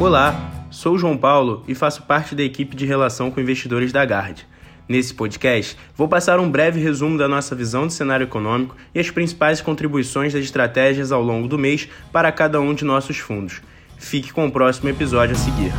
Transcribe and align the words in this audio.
Olá, 0.00 0.64
sou 0.70 0.96
João 0.96 1.14
Paulo 1.14 1.62
e 1.68 1.74
faço 1.74 2.04
parte 2.04 2.34
da 2.34 2.42
equipe 2.42 2.74
de 2.74 2.86
relação 2.86 3.30
com 3.30 3.38
investidores 3.38 3.92
da 3.92 4.02
Gard. 4.02 4.46
Nesse 4.88 5.12
podcast, 5.12 5.76
vou 5.94 6.08
passar 6.08 6.40
um 6.40 6.50
breve 6.50 6.80
resumo 6.80 7.18
da 7.18 7.28
nossa 7.28 7.54
visão 7.54 7.86
do 7.86 7.92
cenário 7.92 8.24
econômico 8.24 8.74
e 8.94 8.98
as 8.98 9.10
principais 9.10 9.60
contribuições 9.60 10.32
das 10.32 10.42
estratégias 10.42 11.12
ao 11.12 11.22
longo 11.22 11.46
do 11.46 11.58
mês 11.58 11.86
para 12.10 12.32
cada 12.32 12.58
um 12.62 12.72
de 12.72 12.82
nossos 12.82 13.18
fundos. 13.18 13.60
Fique 13.98 14.32
com 14.32 14.46
o 14.46 14.50
próximo 14.50 14.88
episódio 14.88 15.36
a 15.36 15.38
seguir. 15.38 15.72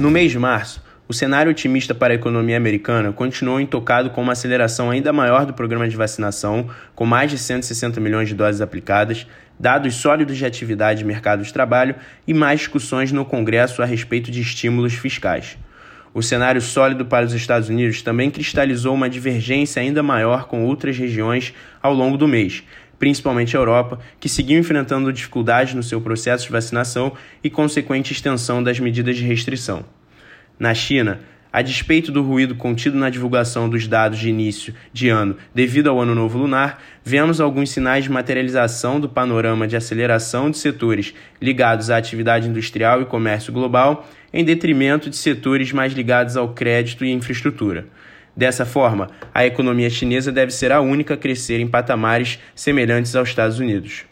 No 0.00 0.10
mês 0.10 0.32
de 0.32 0.40
março, 0.40 0.82
o 1.08 1.14
cenário 1.14 1.52
otimista 1.52 1.94
para 1.94 2.12
a 2.12 2.16
economia 2.16 2.56
americana 2.56 3.12
continuou 3.12 3.60
intocado 3.60 4.10
com 4.10 4.20
uma 4.20 4.32
aceleração 4.32 4.90
ainda 4.90 5.12
maior 5.12 5.46
do 5.46 5.54
programa 5.54 5.88
de 5.88 5.96
vacinação, 5.96 6.68
com 6.96 7.06
mais 7.06 7.30
de 7.30 7.38
160 7.38 8.00
milhões 8.00 8.28
de 8.28 8.34
doses 8.34 8.60
aplicadas, 8.60 9.24
dados 9.58 9.94
sólidos 9.94 10.36
de 10.36 10.44
atividade 10.44 10.98
de 10.98 11.04
mercado 11.04 11.44
de 11.44 11.52
trabalho 11.52 11.94
e 12.26 12.34
mais 12.34 12.58
discussões 12.58 13.12
no 13.12 13.24
Congresso 13.24 13.82
a 13.82 13.86
respeito 13.86 14.32
de 14.32 14.40
estímulos 14.40 14.94
fiscais. 14.94 15.56
O 16.12 16.22
cenário 16.22 16.60
sólido 16.60 17.06
para 17.06 17.26
os 17.26 17.34
Estados 17.34 17.68
Unidos 17.68 18.02
também 18.02 18.28
cristalizou 18.28 18.92
uma 18.94 19.08
divergência 19.08 19.80
ainda 19.80 20.02
maior 20.02 20.48
com 20.48 20.64
outras 20.64 20.98
regiões 20.98 21.54
ao 21.80 21.94
longo 21.94 22.16
do 22.16 22.26
mês, 22.26 22.64
principalmente 22.98 23.56
a 23.56 23.60
Europa, 23.60 24.00
que 24.18 24.28
seguiu 24.28 24.58
enfrentando 24.58 25.12
dificuldades 25.12 25.74
no 25.74 25.84
seu 25.84 26.00
processo 26.00 26.46
de 26.46 26.52
vacinação 26.52 27.12
e 27.44 27.50
consequente 27.50 28.12
extensão 28.12 28.60
das 28.60 28.80
medidas 28.80 29.16
de 29.16 29.24
restrição. 29.24 29.84
Na 30.58 30.72
China, 30.72 31.20
a 31.52 31.60
despeito 31.60 32.10
do 32.10 32.22
ruído 32.22 32.54
contido 32.54 32.96
na 32.96 33.10
divulgação 33.10 33.68
dos 33.68 33.86
dados 33.86 34.18
de 34.18 34.28
início 34.28 34.74
de 34.92 35.08
ano 35.08 35.36
devido 35.54 35.88
ao 35.88 36.00
Ano 36.00 36.14
Novo 36.14 36.38
Lunar, 36.38 36.82
vemos 37.04 37.40
alguns 37.40 37.70
sinais 37.70 38.04
de 38.04 38.10
materialização 38.10 38.98
do 38.98 39.08
panorama 39.08 39.68
de 39.68 39.76
aceleração 39.76 40.50
de 40.50 40.58
setores 40.58 41.14
ligados 41.40 41.90
à 41.90 41.96
atividade 41.96 42.48
industrial 42.48 43.02
e 43.02 43.06
comércio 43.06 43.52
global, 43.52 44.08
em 44.32 44.44
detrimento 44.44 45.10
de 45.10 45.16
setores 45.16 45.72
mais 45.72 45.92
ligados 45.92 46.36
ao 46.36 46.54
crédito 46.54 47.04
e 47.04 47.12
infraestrutura. 47.12 47.86
Dessa 48.34 48.66
forma, 48.66 49.08
a 49.32 49.46
economia 49.46 49.88
chinesa 49.88 50.30
deve 50.30 50.52
ser 50.52 50.72
a 50.72 50.80
única 50.80 51.14
a 51.14 51.16
crescer 51.18 51.58
em 51.60 51.66
patamares 51.66 52.38
semelhantes 52.54 53.16
aos 53.16 53.30
Estados 53.30 53.58
Unidos. 53.58 54.04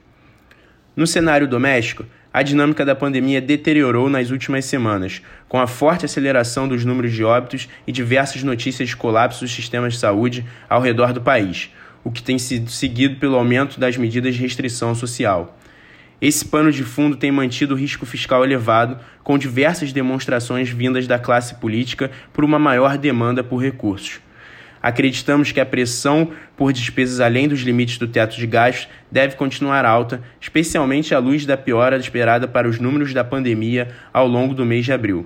No 0.96 1.06
cenário 1.06 1.48
doméstico, 1.48 2.06
a 2.34 2.42
dinâmica 2.42 2.84
da 2.84 2.96
pandemia 2.96 3.40
deteriorou 3.40 4.10
nas 4.10 4.32
últimas 4.32 4.64
semanas, 4.64 5.22
com 5.48 5.60
a 5.60 5.68
forte 5.68 6.04
aceleração 6.04 6.66
dos 6.66 6.84
números 6.84 7.12
de 7.12 7.22
óbitos 7.22 7.68
e 7.86 7.92
diversas 7.92 8.42
notícias 8.42 8.88
de 8.88 8.96
colapso 8.96 9.42
dos 9.42 9.54
sistemas 9.54 9.92
de 9.92 10.00
saúde 10.00 10.44
ao 10.68 10.80
redor 10.80 11.12
do 11.12 11.20
país, 11.20 11.70
o 12.02 12.10
que 12.10 12.20
tem 12.20 12.36
sido 12.36 12.72
seguido 12.72 13.20
pelo 13.20 13.36
aumento 13.36 13.78
das 13.78 13.96
medidas 13.96 14.34
de 14.34 14.40
restrição 14.40 14.96
social. 14.96 15.56
Esse 16.20 16.44
pano 16.44 16.72
de 16.72 16.82
fundo 16.82 17.16
tem 17.16 17.30
mantido 17.30 17.74
o 17.74 17.78
risco 17.78 18.04
fiscal 18.04 18.42
elevado, 18.42 18.98
com 19.22 19.38
diversas 19.38 19.92
demonstrações 19.92 20.68
vindas 20.68 21.06
da 21.06 21.20
classe 21.20 21.54
política 21.54 22.10
por 22.32 22.44
uma 22.44 22.58
maior 22.58 22.98
demanda 22.98 23.44
por 23.44 23.58
recursos. 23.58 24.18
Acreditamos 24.84 25.50
que 25.50 25.60
a 25.60 25.64
pressão 25.64 26.30
por 26.54 26.70
despesas 26.70 27.18
além 27.18 27.48
dos 27.48 27.60
limites 27.60 27.96
do 27.96 28.06
teto 28.06 28.36
de 28.36 28.46
gastos 28.46 28.86
deve 29.10 29.34
continuar 29.34 29.82
alta, 29.86 30.20
especialmente 30.38 31.14
à 31.14 31.18
luz 31.18 31.46
da 31.46 31.56
piora 31.56 31.96
esperada 31.96 32.46
para 32.46 32.68
os 32.68 32.78
números 32.78 33.14
da 33.14 33.24
pandemia 33.24 33.88
ao 34.12 34.28
longo 34.28 34.52
do 34.52 34.62
mês 34.62 34.84
de 34.84 34.92
abril. 34.92 35.24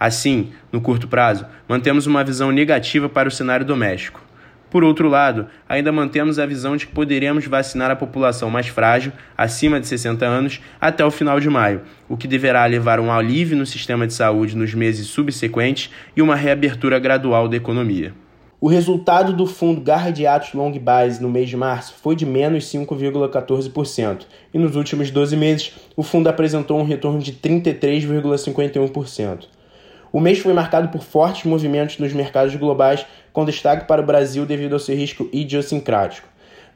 Assim, 0.00 0.50
no 0.72 0.80
curto 0.80 1.06
prazo, 1.06 1.46
mantemos 1.68 2.08
uma 2.08 2.24
visão 2.24 2.50
negativa 2.50 3.08
para 3.08 3.28
o 3.28 3.30
cenário 3.30 3.64
doméstico. 3.64 4.20
Por 4.68 4.82
outro 4.82 5.08
lado, 5.08 5.46
ainda 5.68 5.92
mantemos 5.92 6.40
a 6.40 6.44
visão 6.44 6.76
de 6.76 6.88
que 6.88 6.92
poderemos 6.92 7.46
vacinar 7.46 7.92
a 7.92 7.96
população 7.96 8.50
mais 8.50 8.66
frágil, 8.66 9.12
acima 9.36 9.78
de 9.78 9.86
60 9.86 10.26
anos, 10.26 10.60
até 10.80 11.04
o 11.04 11.10
final 11.12 11.38
de 11.38 11.48
maio, 11.48 11.82
o 12.08 12.16
que 12.16 12.26
deverá 12.26 12.66
levar 12.66 12.98
um 12.98 13.12
alívio 13.12 13.56
no 13.56 13.64
sistema 13.64 14.08
de 14.08 14.12
saúde 14.12 14.56
nos 14.56 14.74
meses 14.74 15.06
subsequentes 15.06 15.88
e 16.16 16.20
uma 16.20 16.34
reabertura 16.34 16.98
gradual 16.98 17.46
da 17.46 17.56
economia. 17.56 18.12
O 18.60 18.66
resultado 18.66 19.32
do 19.32 19.46
fundo 19.46 19.80
Guard 19.80 20.20
Atos 20.24 20.52
Long 20.52 20.76
Base 20.80 21.22
no 21.22 21.28
mês 21.28 21.48
de 21.48 21.56
março 21.56 21.94
foi 22.02 22.16
de 22.16 22.26
menos 22.26 22.64
5,14%, 22.64 24.22
e 24.52 24.58
nos 24.58 24.74
últimos 24.74 25.12
12 25.12 25.36
meses 25.36 25.74
o 25.94 26.02
fundo 26.02 26.26
apresentou 26.26 26.80
um 26.80 26.82
retorno 26.82 27.20
de 27.20 27.34
33,51%. 27.34 29.44
O 30.12 30.18
mês 30.18 30.40
foi 30.40 30.52
marcado 30.52 30.88
por 30.88 31.04
fortes 31.04 31.44
movimentos 31.44 31.98
nos 31.98 32.12
mercados 32.12 32.56
globais, 32.56 33.06
com 33.32 33.44
destaque 33.44 33.86
para 33.86 34.02
o 34.02 34.04
Brasil 34.04 34.44
devido 34.44 34.72
ao 34.72 34.80
seu 34.80 34.96
risco 34.96 35.28
idiosincrático. 35.32 36.26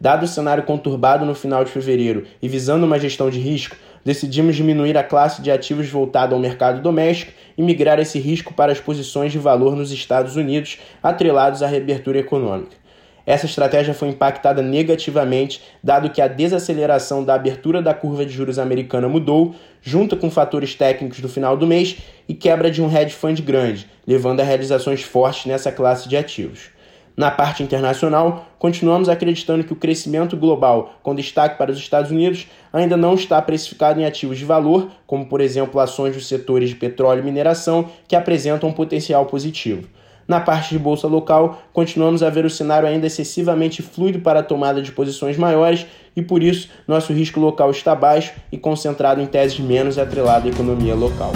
Dado 0.01 0.23
o 0.23 0.29
cenário 0.29 0.63
conturbado 0.63 1.27
no 1.27 1.35
final 1.35 1.65
de 1.65 1.73
fevereiro 1.73 2.27
e 2.41 2.47
visando 2.47 2.87
uma 2.87 2.97
gestão 2.97 3.29
de 3.29 3.41
risco, 3.41 3.75
decidimos 4.05 4.57
diminuir 4.57 4.97
a 4.97 5.05
classe 5.05 5.43
de 5.43 5.51
ativos 5.51 5.89
voltada 5.89 6.35
ao 6.35 6.41
mercado 6.41 6.81
doméstico 6.81 7.33
e 7.57 7.63
migrar 7.63 7.99
esse 7.99 8.19
risco 8.19 8.53
para 8.55 8.73
as 8.73 8.81
posições 8.81 9.33
de 9.33 9.39
valor 9.39 9.77
nos 9.77 9.93
Estados 9.93 10.37
Unidos, 10.37 10.79
atrelados 11.03 11.63
à 11.63 11.67
reabertura 11.67 12.19
econômica. 12.19 12.83
Essa 13.25 13.47
estratégia 13.47 13.95
foi 13.95 14.09
impactada 14.09 14.63
negativamente, 14.63 15.63
dado 15.83 16.11
que 16.11 16.21
a 16.21 16.27
desaceleração 16.27 17.23
da 17.23 17.35
abertura 17.35 17.81
da 17.81 17.95
curva 17.95 18.27
de 18.27 18.33
juros 18.33 18.59
americana 18.59 19.09
mudou, 19.09 19.55
junto 19.81 20.17
com 20.17 20.31
fatores 20.31 20.75
técnicos 20.75 21.21
do 21.21 21.29
final 21.29 21.57
do 21.57 21.67
mês 21.67 21.97
e 22.29 22.35
quebra 22.35 22.71
de 22.71 22.83
um 22.83 22.93
hedge 22.93 23.15
fund 23.15 23.41
grande, 23.41 23.87
levando 24.07 24.41
a 24.41 24.45
realizações 24.45 25.03
fortes 25.03 25.47
nessa 25.47 25.71
classe 25.71 26.09
de 26.09 26.17
ativos. 26.17 26.71
Na 27.17 27.31
parte 27.31 27.63
internacional, 27.63 28.47
continuamos 28.59 29.09
acreditando 29.09 29.65
que 29.65 29.73
o 29.73 29.77
crescimento 29.77 30.37
global, 30.37 30.95
com 31.03 31.15
destaque 31.15 31.59
para 31.59 31.71
os 31.71 31.79
Estados 31.79 32.11
Unidos, 32.11 32.47
ainda 32.73 32.97
não 32.97 33.15
está 33.15 33.41
precificado 33.43 34.01
em 34.01 34.07
ativos 34.07 34.39
de 34.39 34.45
valor, 34.45 34.89
como 35.07 35.27
por 35.27 35.41
exemplo 35.41 35.79
ações 35.79 36.15
dos 36.15 36.27
setores 36.27 36.71
de 36.71 36.77
petróleo 36.77 37.21
e 37.21 37.25
mineração, 37.25 37.91
que 38.09 38.17
apresentam 38.17 38.71
um 38.71 38.73
potencial 38.73 39.27
positivo. 39.27 39.87
Na 40.27 40.41
parte 40.41 40.71
de 40.71 40.79
bolsa 40.79 41.07
local, 41.07 41.63
continuamos 41.73 42.23
a 42.23 42.31
ver 42.31 42.47
o 42.47 42.51
cenário 42.51 42.89
ainda 42.89 43.07
excessivamente 43.07 43.83
fluido 43.83 44.21
para 44.21 44.41
a 44.41 44.43
tomada 44.43 44.81
de 44.81 44.93
posições 44.93 45.37
maiores 45.37 45.87
e 46.17 46.23
por 46.23 46.43
isso 46.43 46.71
nosso 46.87 47.13
risco 47.13 47.41
local 47.41 47.71
está 47.71 47.95
baixo 47.95 48.33
e 48.51 48.57
concentrado 48.57 49.21
em 49.21 49.27
teses 49.27 49.59
menos 49.59 49.99
atreladas 49.99 50.47
à 50.47 50.49
economia 50.49 50.95
local. 50.95 51.33